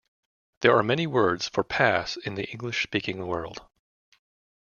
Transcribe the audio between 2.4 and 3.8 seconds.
English-speaking world.